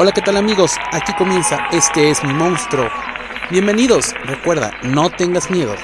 [0.00, 0.76] Hola, ¿qué tal amigos?
[0.90, 2.88] Aquí comienza Este es mi monstruo.
[3.50, 5.74] Bienvenidos, recuerda, no tengas miedo.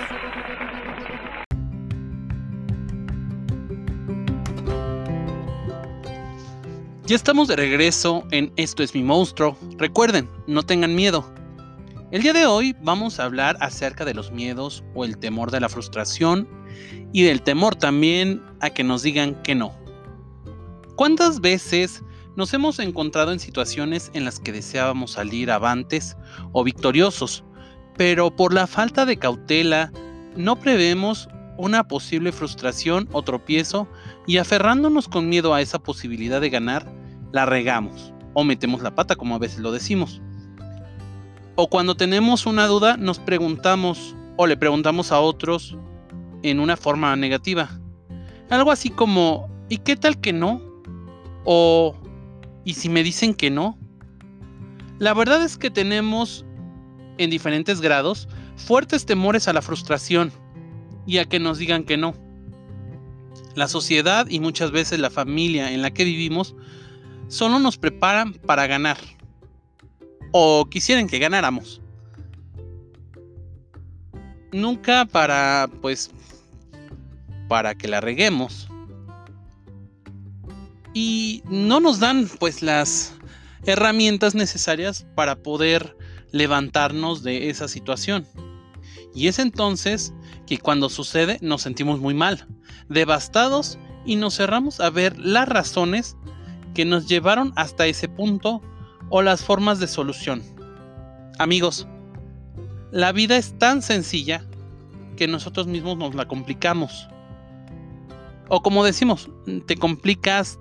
[7.06, 9.56] Ya estamos de regreso en Esto es mi monstruo.
[9.76, 11.32] Recuerden, no tengan miedo.
[12.10, 15.60] El día de hoy vamos a hablar acerca de los miedos o el temor de
[15.60, 16.48] la frustración
[17.12, 19.76] y del temor también a que nos digan que no.
[20.96, 22.02] ¿Cuántas veces
[22.36, 26.16] nos hemos encontrado en situaciones en las que deseábamos salir avantes
[26.52, 27.44] o victoriosos,
[27.96, 29.92] pero por la falta de cautela
[30.36, 33.88] no prevemos una posible frustración o tropiezo
[34.26, 36.90] y aferrándonos con miedo a esa posibilidad de ganar,
[37.32, 40.20] la regamos o metemos la pata como a veces lo decimos.
[41.56, 45.76] O cuando tenemos una duda nos preguntamos o le preguntamos a otros
[46.42, 47.70] en una forma negativa.
[48.50, 50.60] Algo así como, ¿y qué tal que no?
[51.44, 51.94] O,
[52.64, 53.78] ¿y si me dicen que no?
[54.98, 56.44] La verdad es que tenemos
[57.18, 60.32] en diferentes grados fuertes temores a la frustración
[61.06, 62.14] y a que nos digan que no.
[63.54, 66.54] La sociedad y muchas veces la familia en la que vivimos
[67.28, 68.98] solo nos preparan para ganar.
[70.32, 71.80] O quisieran que ganáramos.
[74.52, 76.10] Nunca para, pues,
[77.48, 78.68] para que la reguemos.
[80.94, 83.14] Y no nos dan, pues, las
[83.66, 85.96] herramientas necesarias para poder
[86.32, 88.26] levantarnos de esa situación.
[89.14, 90.12] Y es entonces
[90.46, 92.46] que cuando sucede nos sentimos muy mal,
[92.88, 96.16] devastados y nos cerramos a ver las razones
[96.74, 98.60] que nos llevaron hasta ese punto
[99.10, 100.42] o las formas de solución.
[101.38, 101.86] Amigos,
[102.90, 104.44] la vida es tan sencilla
[105.16, 107.08] que nosotros mismos nos la complicamos.
[108.48, 109.30] O como decimos,
[109.66, 110.58] te complicas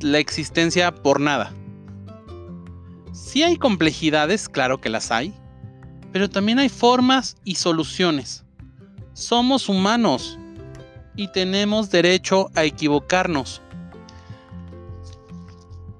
[0.00, 1.52] la existencia por nada.
[3.12, 5.34] Si hay complejidades, claro que las hay,
[6.12, 8.44] pero también hay formas y soluciones.
[9.12, 10.38] Somos humanos
[11.16, 13.60] y tenemos derecho a equivocarnos.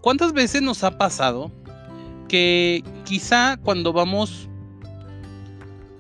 [0.00, 1.53] ¿Cuántas veces nos ha pasado
[2.28, 4.49] que quizá cuando vamos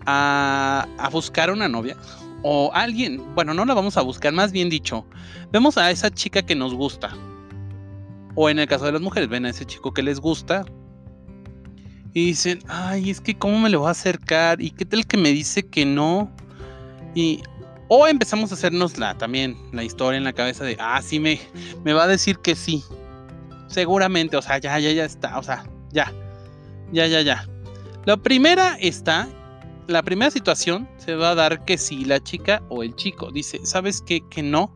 [0.06, 1.96] a, buscar una novia
[2.42, 5.04] o alguien, bueno, no la vamos a buscar, más bien dicho,
[5.52, 7.10] vemos a esa chica que nos gusta.
[8.42, 10.64] O en el caso de las mujeres, ven a ese chico que les gusta
[12.14, 15.18] y dicen, ay, es que cómo me lo va a acercar y qué tal que
[15.18, 16.34] me dice que no.
[17.14, 17.42] Y
[17.88, 21.38] o empezamos a hacernos la también la historia en la cabeza de, ah, sí me
[21.84, 22.82] me va a decir que sí.
[23.66, 26.10] Seguramente, o sea, ya ya ya está, o sea, ya.
[26.92, 27.46] Ya ya ya.
[28.06, 29.28] La primera está
[29.86, 33.60] la primera situación se va a dar que si la chica o el chico dice,
[33.64, 34.22] ¿sabes qué?
[34.30, 34.72] Que no,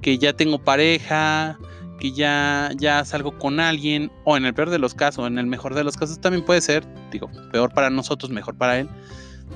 [0.00, 1.58] que ya tengo pareja,
[1.98, 5.46] que ya, ya salgo con alguien, o en el peor de los casos, en el
[5.46, 8.88] mejor de los casos también puede ser, digo, peor para nosotros, mejor para él.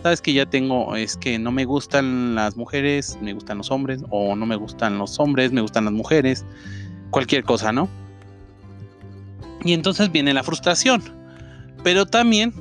[0.03, 4.03] Sabes que ya tengo, es que no me gustan las mujeres, me gustan los hombres,
[4.11, 6.45] o no me gustan los hombres, me gustan las mujeres,
[7.11, 7.89] cualquier cosa, ¿no?
[9.65, 11.03] Y entonces viene la frustración.
[11.85, 12.53] Pero también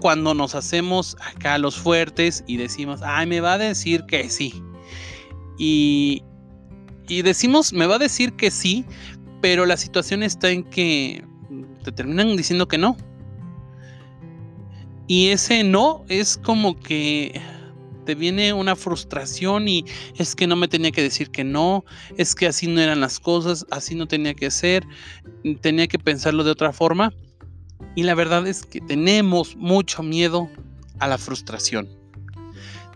[0.00, 4.62] cuando nos hacemos acá los fuertes y decimos, ay, me va a decir que sí.
[5.58, 6.22] Y,
[7.08, 8.84] y decimos, me va a decir que sí,
[9.44, 11.22] pero la situación está en que
[11.82, 12.96] te terminan diciendo que no.
[15.06, 17.42] Y ese no es como que
[18.06, 19.84] te viene una frustración y
[20.16, 21.84] es que no me tenía que decir que no,
[22.16, 24.82] es que así no eran las cosas, así no tenía que ser,
[25.60, 27.12] tenía que pensarlo de otra forma.
[27.94, 30.48] Y la verdad es que tenemos mucho miedo
[31.00, 31.86] a la frustración.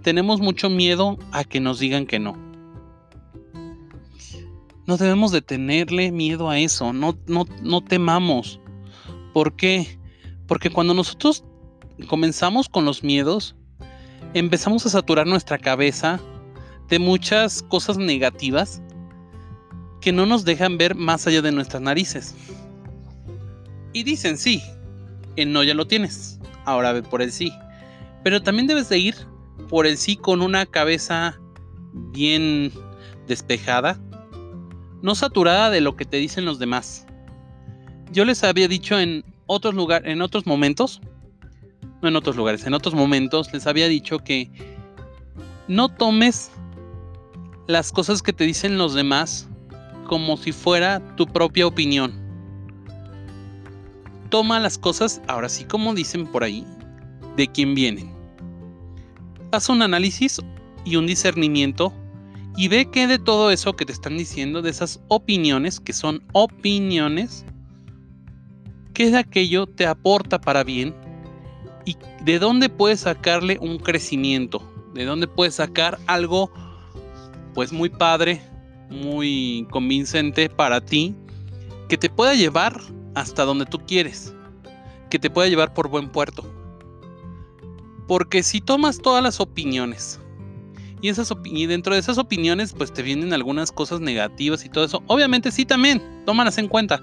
[0.02, 2.47] Tenemos mucho miedo a que nos digan que no.
[4.88, 8.58] No debemos de tenerle miedo a eso, no, no, no temamos.
[9.34, 9.98] ¿Por qué?
[10.46, 11.44] Porque cuando nosotros
[12.06, 13.54] comenzamos con los miedos,
[14.32, 16.18] empezamos a saturar nuestra cabeza
[16.88, 18.80] de muchas cosas negativas
[20.00, 22.34] que no nos dejan ver más allá de nuestras narices.
[23.92, 24.62] Y dicen, sí,
[25.36, 27.52] el no ya lo tienes, ahora ve por el sí.
[28.24, 29.16] Pero también debes de ir
[29.68, 31.38] por el sí con una cabeza
[31.92, 32.72] bien
[33.26, 34.00] despejada,
[35.02, 37.06] no saturada de lo que te dicen los demás.
[38.12, 41.00] Yo les había dicho en otros lugares, en otros momentos,
[42.02, 44.50] no en otros lugares, en otros momentos les había dicho que
[45.66, 46.50] no tomes
[47.66, 49.48] las cosas que te dicen los demás
[50.06, 52.12] como si fuera tu propia opinión.
[54.30, 56.66] Toma las cosas, ahora sí como dicen por ahí,
[57.36, 58.12] de quién vienen.
[59.52, 60.40] Haz un análisis
[60.84, 61.92] y un discernimiento
[62.58, 66.24] y ve que de todo eso que te están diciendo, de esas opiniones, que son
[66.32, 67.44] opiniones,
[68.94, 70.92] qué de aquello te aporta para bien
[71.84, 74.60] y de dónde puedes sacarle un crecimiento,
[74.92, 76.50] de dónde puedes sacar algo
[77.54, 78.42] pues muy padre,
[78.90, 81.14] muy convincente para ti,
[81.88, 82.80] que te pueda llevar
[83.14, 84.34] hasta donde tú quieres,
[85.10, 86.44] que te pueda llevar por buen puerto.
[88.08, 90.18] Porque si tomas todas las opiniones,
[91.00, 94.84] y, esas y dentro de esas opiniones pues te vienen algunas cosas negativas y todo
[94.84, 97.02] eso, obviamente sí también, tómalas en cuenta.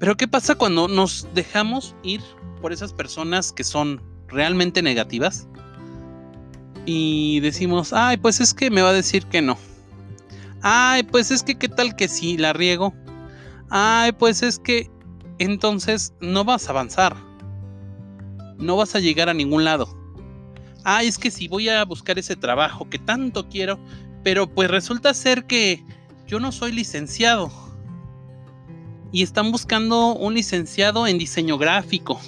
[0.00, 2.20] Pero ¿qué pasa cuando nos dejamos ir
[2.60, 5.48] por esas personas que son realmente negativas?
[6.86, 9.56] Y decimos, ay, pues es que me va a decir que no.
[10.62, 12.94] Ay, pues es que qué tal que sí la riego.
[13.70, 14.90] Ay, pues es que
[15.38, 17.16] entonces no vas a avanzar.
[18.58, 20.03] No vas a llegar a ningún lado.
[20.84, 23.78] Ay, es que si voy a buscar ese trabajo que tanto quiero,
[24.22, 25.82] pero pues resulta ser que
[26.26, 27.50] yo no soy licenciado.
[29.10, 32.20] Y están buscando un licenciado en diseño gráfico.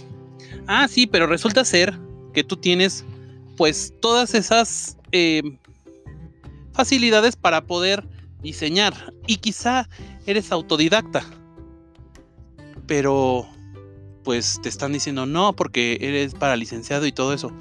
[0.67, 1.99] Ah, sí, pero resulta ser
[2.32, 3.05] que tú tienes
[3.56, 5.43] pues todas esas eh,
[6.73, 8.06] facilidades para poder
[8.43, 9.88] diseñar y quizá
[10.26, 11.25] eres autodidacta.
[12.87, 13.47] Pero
[14.23, 17.52] pues te están diciendo no porque eres para licenciado y todo eso.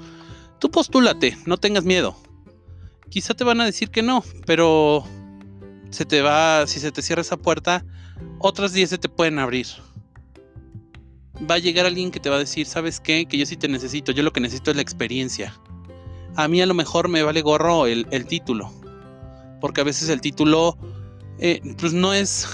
[0.58, 2.16] Tú postúlate, no tengas miedo.
[3.10, 5.04] Quizá te van a decir que no, pero
[5.90, 7.84] se te va, si se te cierra esa puerta,
[8.38, 9.66] otras 10 se te pueden abrir.
[11.48, 13.26] Va a llegar alguien que te va a decir, ¿sabes qué?
[13.26, 15.54] Que yo sí te necesito, yo lo que necesito es la experiencia.
[16.34, 18.72] A mí a lo mejor me vale gorro el, título,
[19.60, 20.76] porque a veces el título
[21.38, 22.48] eh, pues no es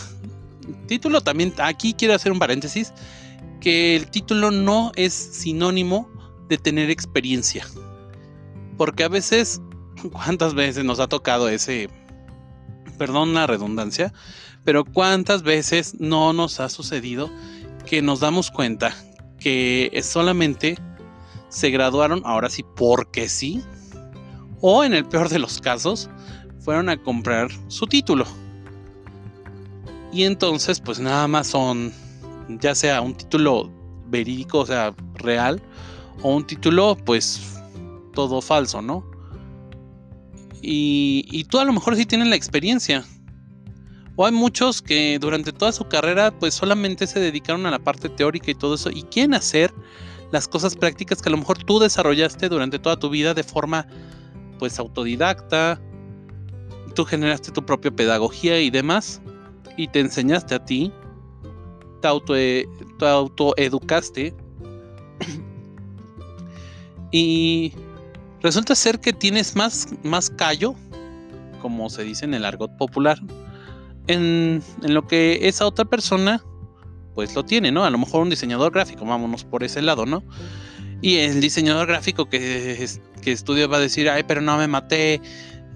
[0.86, 2.92] título también aquí quiero hacer un paréntesis
[3.60, 6.08] que el título no es sinónimo
[6.48, 7.66] de tener experiencia
[8.76, 9.60] porque a veces
[10.12, 11.88] cuántas veces nos ha tocado ese
[12.98, 14.12] perdón la redundancia
[14.64, 17.30] pero cuántas veces no nos ha sucedido
[17.86, 18.94] que nos damos cuenta
[19.38, 20.78] que solamente
[21.48, 23.62] se graduaron ahora sí porque sí
[24.60, 26.08] o en el peor de los casos
[26.60, 28.24] fueron a comprar su título.
[30.12, 31.92] Y entonces, pues nada más son,
[32.48, 33.70] ya sea un título
[34.06, 35.60] verídico, o sea, real,
[36.22, 37.60] o un título, pues,
[38.12, 39.04] todo falso, ¿no?
[40.62, 43.04] Y, y tú a lo mejor sí tienes la experiencia.
[44.16, 48.08] O hay muchos que durante toda su carrera, pues solamente se dedicaron a la parte
[48.08, 49.72] teórica y todo eso, y quieren hacer
[50.32, 53.86] las cosas prácticas que a lo mejor tú desarrollaste durante toda tu vida de forma,
[54.58, 55.80] pues, autodidacta,
[56.94, 59.22] tú generaste tu propia pedagogía y demás,
[59.76, 60.92] y te enseñaste a ti,
[62.02, 64.34] te, auto, te autoeducaste,
[67.12, 67.72] y
[68.42, 70.74] resulta ser que tienes más, más callo,
[71.60, 73.18] como se dice en el argot popular,
[74.06, 76.42] en, en lo que esa otra persona
[77.14, 77.84] pues lo tiene, ¿no?
[77.84, 80.24] A lo mejor un diseñador gráfico, vámonos por ese lado, ¿no?
[81.02, 82.88] Y el diseñador gráfico que,
[83.20, 85.20] que estudia va a decir, ay, pero no me maté,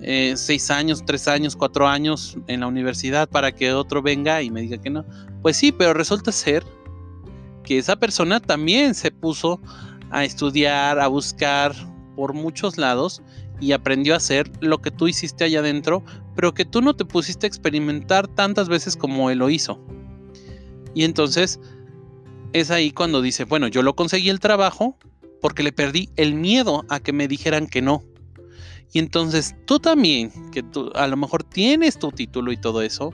[0.01, 4.51] eh, seis años, tres años, cuatro años en la universidad para que otro venga y
[4.51, 5.05] me diga que no.
[5.43, 6.65] Pues sí, pero resulta ser
[7.65, 9.61] que esa persona también se puso
[10.11, 11.75] a estudiar, a buscar
[12.17, 13.23] por muchos lados
[13.61, 16.03] y aprendió a hacer lo que tú hiciste allá adentro,
[16.35, 19.79] pero que tú no te pusiste a experimentar tantas veces como él lo hizo.
[20.95, 21.61] Y entonces
[22.53, 24.97] es ahí cuando dice, bueno, yo lo conseguí el trabajo
[25.41, 28.03] porque le perdí el miedo a que me dijeran que no.
[28.93, 33.13] Y entonces tú también, que tú a lo mejor tienes tu título y todo eso,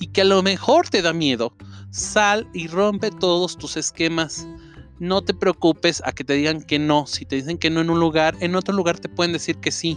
[0.00, 1.54] y que a lo mejor te da miedo,
[1.90, 4.48] sal y rompe todos tus esquemas.
[4.98, 7.06] No te preocupes a que te digan que no.
[7.06, 9.70] Si te dicen que no en un lugar, en otro lugar te pueden decir que
[9.70, 9.96] sí.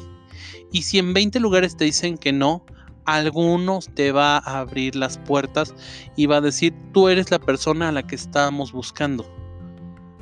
[0.72, 2.66] Y si en 20 lugares te dicen que no,
[3.06, 5.74] algunos te va a abrir las puertas
[6.16, 9.26] y va a decir, tú eres la persona a la que estamos buscando.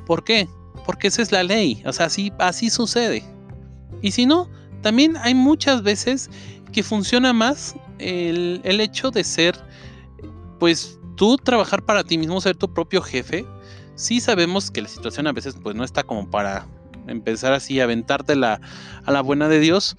[0.06, 0.48] ¿Por qué?
[0.86, 1.84] Porque esa es la ley.
[1.86, 3.24] O sea, así, así sucede.
[4.02, 4.50] Y si no,
[4.82, 6.30] también hay muchas veces
[6.72, 9.56] que funciona más el, hecho de ser,
[10.60, 13.46] pues tú trabajar para ti mismo, ser tu propio jefe.
[14.00, 16.66] Sí sabemos que la situación a veces pues no está como para
[17.08, 18.62] empezar así a aventarte la,
[19.04, 19.98] a la buena de Dios,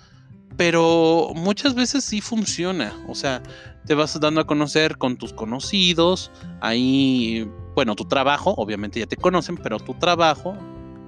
[0.57, 2.95] pero muchas veces sí funciona.
[3.09, 3.43] O sea,
[3.85, 6.31] te vas dando a conocer con tus conocidos,
[6.63, 10.57] ahí, bueno, tu trabajo, obviamente ya te conocen, pero tu trabajo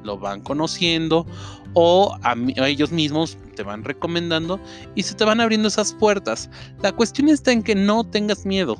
[0.04, 1.24] lo van conociendo
[1.72, 2.34] o a,
[2.66, 4.60] ellos mismos te van recomendando
[4.94, 6.50] y se te van abriendo esas puertas.
[6.82, 8.76] La cuestión está en que no tengas miedo,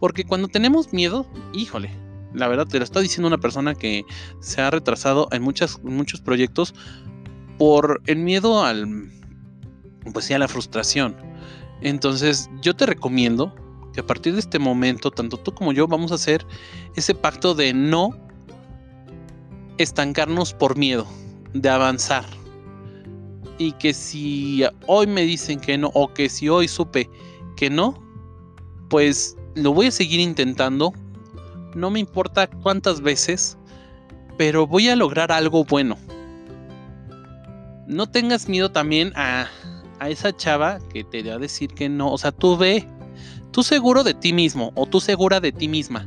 [0.00, 2.01] porque cuando tenemos miedo, híjole,
[2.34, 4.04] la verdad te lo está diciendo una persona que
[4.40, 6.74] se ha retrasado en muchos proyectos
[7.58, 9.10] por el miedo al,
[10.12, 11.16] pues sí, a la frustración.
[11.80, 13.54] Entonces yo te recomiendo
[13.92, 16.46] que a partir de este momento, tanto tú como yo vamos a hacer
[16.96, 18.10] ese pacto de no
[19.78, 21.06] estancarnos por miedo
[21.52, 22.24] de avanzar.
[23.58, 27.08] Y que si hoy me dicen que no, o que si hoy supe
[27.56, 28.02] que no,
[28.88, 30.92] pues lo voy a seguir intentando.
[31.74, 33.56] No me importa cuántas veces,
[34.36, 35.96] pero voy a lograr algo bueno.
[37.86, 39.48] No tengas miedo también a,
[39.98, 42.12] a esa chava que te va a decir que no.
[42.12, 42.86] O sea, tú ve,
[43.50, 46.06] tú seguro de ti mismo o tú segura de ti misma.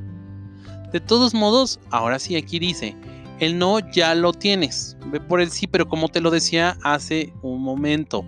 [0.92, 2.96] De todos modos, ahora sí aquí dice,
[3.40, 4.98] el no ya lo tienes.
[5.08, 8.26] Ve por el sí, pero como te lo decía hace un momento,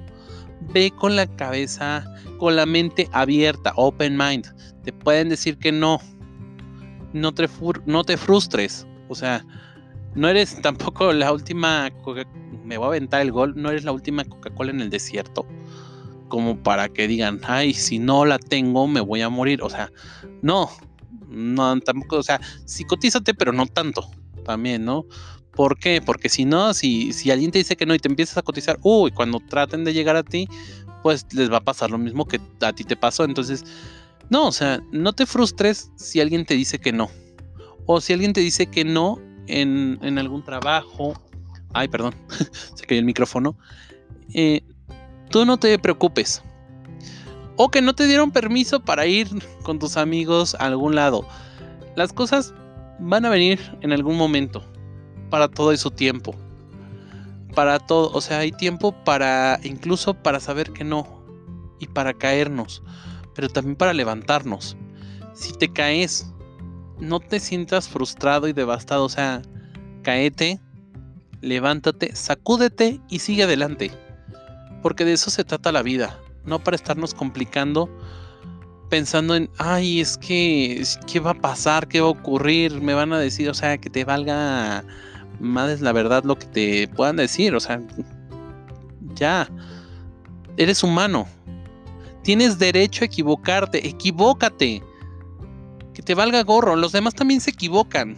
[0.74, 2.06] ve con la cabeza,
[2.40, 4.48] con la mente abierta, open mind.
[4.84, 6.00] Te pueden decir que no.
[7.14, 7.48] No te,
[7.86, 8.88] no te frustres.
[9.10, 9.46] O sea,
[10.16, 11.90] no eres tampoco la última.
[12.64, 13.54] Me voy a aventar el gol.
[13.56, 15.46] No eres la última Coca-Cola en el desierto.
[16.28, 19.62] Como para que digan, ay, si no la tengo, me voy a morir.
[19.62, 19.92] O sea,
[20.42, 20.70] no.
[21.30, 22.18] No, tampoco.
[22.18, 24.10] O sea, psicotízate, pero no tanto
[24.44, 25.06] también, ¿no?
[25.52, 26.02] ¿Por qué?
[26.06, 28.78] Porque si no, si, si alguien te dice que no y te empiezas a cotizar,
[28.84, 30.48] uy, cuando traten de llegar a ti,
[31.02, 33.24] pues les va a pasar lo mismo que a ti te pasó.
[33.24, 33.66] Entonces,
[34.30, 37.10] no, o sea, no te frustres si alguien te dice que no.
[37.86, 41.14] O si alguien te dice que no en, en algún trabajo.
[41.74, 42.16] Ay, perdón,
[42.76, 43.58] se cayó el micrófono.
[44.34, 44.62] Eh,
[45.30, 46.42] tú no te preocupes.
[47.56, 49.28] O que no te dieron permiso para ir
[49.64, 51.28] con tus amigos a algún lado.
[51.96, 52.54] Las cosas
[53.00, 54.64] van a venir en algún momento.
[55.30, 56.36] Para todo su tiempo.
[57.56, 61.18] Para todo, o sea, hay tiempo para incluso para saber que no
[61.80, 62.84] y para caernos,
[63.38, 64.76] pero también para levantarnos.
[65.34, 66.34] Si te caes,
[67.00, 69.44] no te sientas frustrado y devastado, o sea,
[70.02, 70.60] caete,
[71.42, 73.92] levántate, sacúdete y sigue adelante.
[74.82, 77.90] Porque de eso se trata la vida, no para estarnos complicando
[78.90, 81.88] pensando en, ay, es que, ¿qué va a pasar?
[81.90, 82.80] ¿Qué va a ocurrir?
[82.82, 84.84] Me van a decir, o sea, que te valga
[85.42, 87.82] más la verdad lo que te puedan decir, o sea,
[89.14, 89.50] ya,
[90.56, 91.28] eres humano,
[92.28, 94.84] tienes derecho a equivocarte, equivócate,
[95.94, 98.18] que te valga gorro, los demás también se equivocan.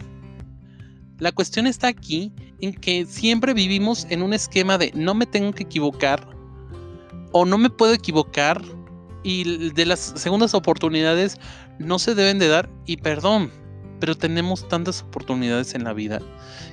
[1.20, 5.52] La cuestión está aquí en que siempre vivimos en un esquema de no me tengo
[5.52, 6.26] que equivocar
[7.30, 8.60] o no me puedo equivocar
[9.22, 11.38] y de las segundas oportunidades
[11.78, 13.52] no se deben de dar y perdón,
[14.00, 16.20] pero tenemos tantas oportunidades en la vida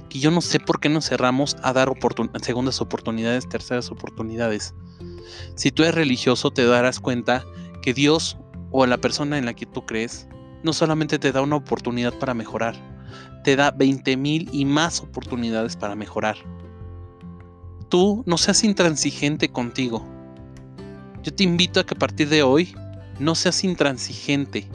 [0.09, 1.91] que yo no sé por qué nos cerramos a dar
[2.41, 4.73] segundas oportunidades, terceras oportunidades.
[5.55, 7.45] Si tú eres religioso te darás cuenta
[7.81, 8.37] que Dios
[8.71, 10.27] o la persona en la que tú crees
[10.63, 12.75] no solamente te da una oportunidad para mejorar,
[13.43, 16.37] te da 20 mil y más oportunidades para mejorar.
[17.89, 20.05] Tú no seas intransigente contigo
[21.27, 22.73] yo te invito a que a partir de hoy
[23.19, 24.65] no seas intransigente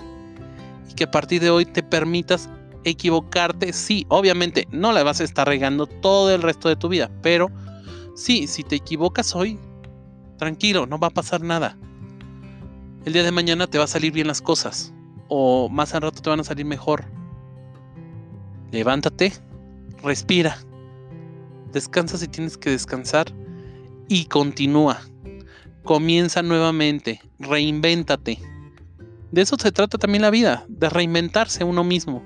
[0.86, 2.50] y que a partir de hoy te permitas
[2.84, 3.72] equivocarte.
[3.72, 7.50] Sí, obviamente no la vas a estar regando todo el resto de tu vida, pero
[8.14, 9.58] sí, si te equivocas hoy,
[10.38, 11.76] tranquilo, no va a pasar nada.
[13.04, 14.92] El día de mañana te va a salir bien las cosas
[15.28, 17.04] o más al rato te van a salir mejor.
[18.70, 19.32] Levántate,
[20.02, 20.58] respira,
[21.72, 23.26] descansa si tienes que descansar
[24.08, 25.00] y continúa
[25.82, 28.38] comienza nuevamente, reinvéntate.
[29.32, 32.22] De eso se trata también la vida, de reinventarse uno mismo,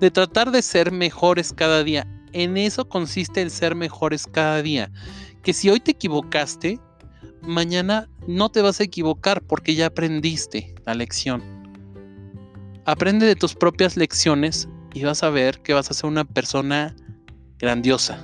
[0.00, 2.06] de tratar de ser mejores cada día.
[2.32, 4.90] En eso consiste el ser mejores cada día.
[5.42, 6.78] Que si hoy te equivocaste,
[7.40, 11.42] mañana no te vas a equivocar porque ya aprendiste la lección.
[12.84, 16.94] Aprende de tus propias lecciones y vas a ver que vas a ser una persona
[17.58, 18.18] grandiosa.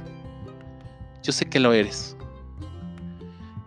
[1.22, 2.16] Yo sé que lo eres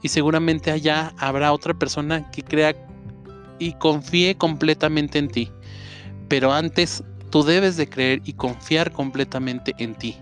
[0.02, 2.76] y seguramente allá habrá otra persona que crea
[3.60, 5.52] y confíe completamente en ti.
[6.28, 10.18] Pero antes tú debes de creer y confiar completamente en ti.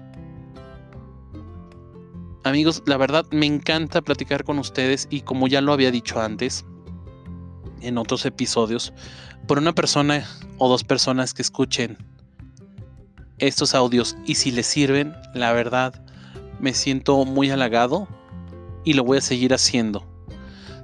[2.44, 6.65] Amigos, la verdad me encanta platicar con ustedes y como ya lo había dicho antes
[7.82, 8.94] en otros episodios,
[9.48, 10.25] por una persona
[10.58, 11.98] o dos personas que escuchen
[13.38, 15.94] estos audios y si les sirven, la verdad
[16.60, 18.08] me siento muy halagado
[18.84, 20.06] y lo voy a seguir haciendo.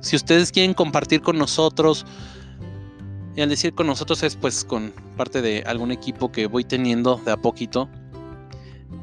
[0.02, 2.06] Si ustedes quieren compartir con nosotros,
[3.36, 7.20] y al decir con nosotros es pues con parte de algún equipo que voy teniendo
[7.26, 7.90] de a poquito,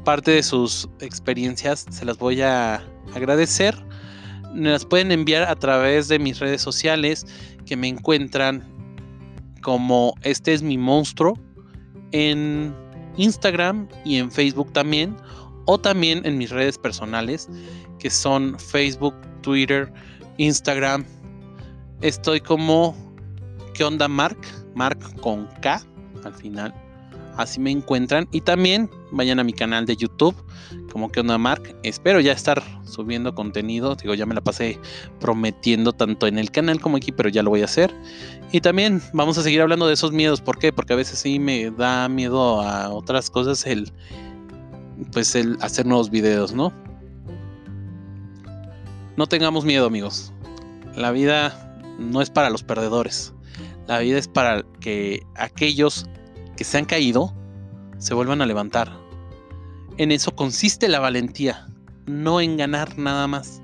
[0.03, 2.83] parte de sus experiencias se las voy a
[3.13, 3.75] agradecer.
[4.53, 7.25] Me las pueden enviar a través de mis redes sociales
[7.65, 8.63] que me encuentran
[9.61, 11.37] como este es mi monstruo
[12.11, 12.73] en
[13.17, 15.15] Instagram y en Facebook también
[15.65, 17.47] o también en mis redes personales
[17.99, 19.91] que son Facebook, Twitter,
[20.37, 21.05] Instagram.
[22.01, 22.95] Estoy como
[23.73, 24.37] ¿Qué onda Mark?
[24.75, 25.81] Mark con K
[26.23, 26.73] al final.
[27.37, 28.27] Así me encuentran.
[28.31, 30.35] Y también vayan a mi canal de YouTube,
[30.91, 31.75] como que onda Mark.
[31.83, 33.95] Espero ya estar subiendo contenido.
[33.95, 34.79] Digo, ya me la pasé
[35.19, 37.93] prometiendo tanto en el canal como aquí, pero ya lo voy a hacer.
[38.51, 40.41] Y también vamos a seguir hablando de esos miedos.
[40.41, 40.73] ¿Por qué?
[40.73, 43.91] Porque a veces sí me da miedo a otras cosas el
[45.11, 46.71] pues el hacer nuevos videos, ¿no?
[49.17, 50.31] No tengamos miedo, amigos.
[50.95, 53.33] La vida no es para los perdedores.
[53.91, 56.07] La vida es para que aquellos
[56.55, 57.35] que se han caído
[57.97, 58.89] se vuelvan a levantar.
[59.97, 61.67] En eso consiste la valentía,
[62.05, 63.61] no en ganar nada más,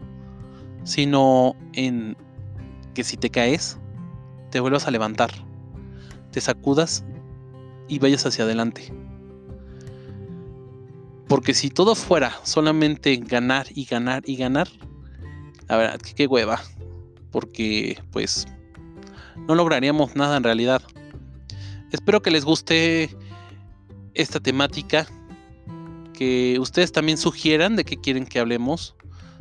[0.84, 2.18] sino en
[2.94, 3.80] que si te caes,
[4.52, 5.32] te vuelvas a levantar,
[6.32, 7.06] te sacudas
[7.88, 8.94] y vayas hacia adelante.
[11.30, 14.68] Porque si todo fuera solamente ganar y ganar y ganar,
[15.70, 16.62] la verdad que qué hueva.
[17.32, 18.46] Porque pues
[19.48, 20.82] no lograríamos nada en realidad.
[21.92, 23.10] Espero que les guste
[24.14, 25.08] esta temática.
[26.14, 28.96] Que ustedes también sugieran de qué quieren que hablemos.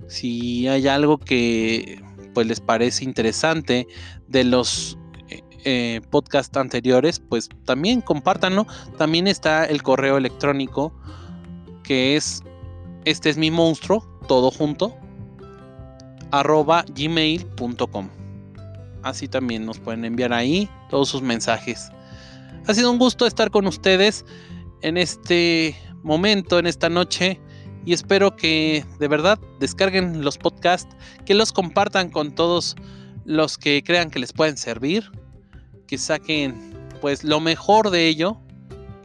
[0.09, 2.03] Si hay algo que
[2.35, 3.87] pues les parece interesante
[4.29, 4.99] de los
[5.31, 8.67] eh, eh, podcasts anteriores, pues también compártanlo.
[8.99, 10.93] También está el correo electrónico
[11.83, 12.43] que es
[13.07, 14.95] este es mi monstruo, todo junto,
[16.33, 18.26] arroba gmail.com.
[19.07, 21.93] Así también nos pueden enviar ahí todos sus mensajes.
[22.67, 24.25] Ha sido un gusto estar con ustedes
[24.83, 27.41] en este momento, en esta noche.
[27.85, 32.75] Y espero que de verdad descarguen los podcasts, que los compartan con todos
[33.25, 35.09] los que crean que les pueden servir,
[35.87, 38.41] que saquen pues lo mejor de ello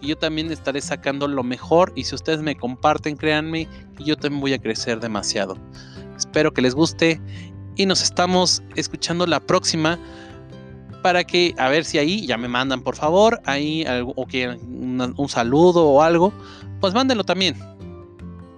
[0.01, 4.17] y yo también estaré sacando lo mejor y si ustedes me comparten, créanme que yo
[4.17, 5.59] también voy a crecer demasiado.
[6.17, 7.21] Espero que les guste
[7.75, 9.99] y nos estamos escuchando la próxima
[11.01, 13.85] para que a ver si ahí ya me mandan por favor ahí
[14.15, 16.31] o que un, saludo o algo,
[16.79, 17.55] pues mándenlo también.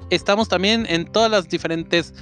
[0.10, 2.14] Estamos también en todas las diferentes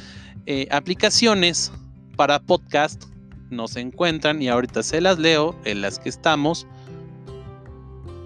[0.46, 1.72] eh, aplicaciones
[2.16, 3.04] para podcast.
[3.50, 6.68] Nos encuentran y ahorita se las leo en las que estamos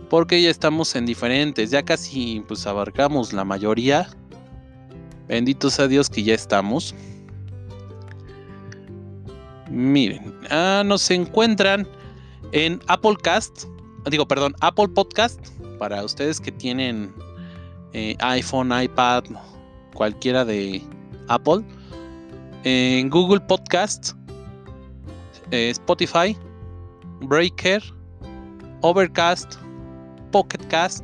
[0.10, 4.08] porque ya estamos en diferentes, ya casi pues abarcamos la mayoría.
[5.28, 6.94] Benditos a Dios que ya estamos.
[9.70, 11.88] Miren, ah, nos encuentran
[12.52, 13.66] en Apple Cast,
[14.10, 15.40] digo, perdón, Apple Podcast,
[15.80, 17.14] para ustedes que tienen
[17.94, 19.24] eh, iPhone, iPad,
[19.94, 20.84] cualquiera de
[21.28, 21.64] Apple,
[22.64, 24.12] en Google Podcast,
[25.52, 26.38] eh, Spotify,
[27.22, 27.82] Breaker,
[28.82, 29.56] Overcast,
[30.32, 31.04] Pocket Cast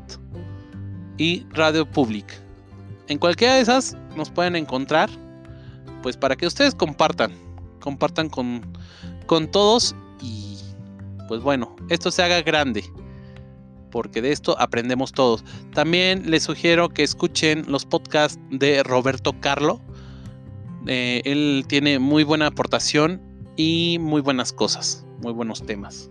[1.17, 2.25] y Radio Public.
[3.07, 5.09] En cualquiera de esas nos pueden encontrar,
[6.01, 7.31] pues para que ustedes compartan,
[7.81, 8.61] compartan con,
[9.25, 10.57] con todos y
[11.27, 12.83] pues bueno, esto se haga grande,
[13.89, 15.43] porque de esto aprendemos todos.
[15.73, 19.81] También les sugiero que escuchen los podcasts de Roberto Carlo.
[20.87, 23.21] Eh, él tiene muy buena aportación
[23.55, 26.09] y muy buenas cosas, muy buenos temas.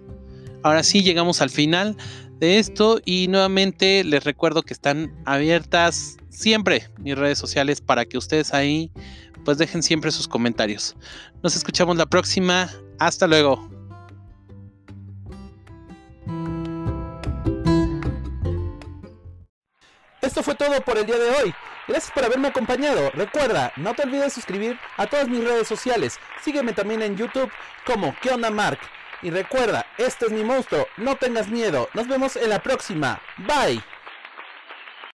[0.62, 1.96] Ahora sí, llegamos al final
[2.38, 8.16] de esto y nuevamente les recuerdo que están abiertas siempre mis redes sociales para que
[8.16, 8.90] ustedes ahí
[9.44, 10.96] pues dejen siempre sus comentarios.
[11.42, 12.70] Nos escuchamos la próxima.
[12.98, 13.68] Hasta luego.
[20.20, 21.54] Esto fue todo por el día de hoy.
[21.88, 23.10] Gracias por haberme acompañado.
[23.14, 26.18] Recuerda, no te olvides suscribir a todas mis redes sociales.
[26.42, 27.50] Sígueme también en YouTube
[27.84, 28.78] como ¿Qué Mark?
[29.22, 31.88] Y recuerda, este es mi monstruo, no tengas miedo.
[31.94, 33.20] Nos vemos en la próxima.
[33.38, 33.82] Bye.